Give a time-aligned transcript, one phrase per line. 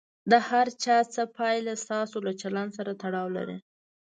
[0.31, 0.67] د هر
[1.13, 3.57] څه پایله ستاسو له چلند سره تړاو لري.